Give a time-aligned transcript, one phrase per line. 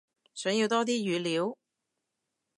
[0.33, 1.55] 想要多啲語料？